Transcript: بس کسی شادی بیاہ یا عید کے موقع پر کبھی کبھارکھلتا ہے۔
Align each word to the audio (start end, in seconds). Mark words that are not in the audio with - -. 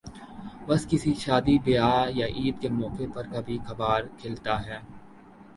بس 0.67 0.81
کسی 0.87 1.13
شادی 1.15 1.57
بیاہ 1.65 2.09
یا 2.11 2.27
عید 2.35 2.55
کے 2.61 2.69
موقع 2.71 3.03
پر 3.13 3.23
کبھی 3.33 3.57
کبھارکھلتا 3.67 4.55
ہے۔ 4.65 4.79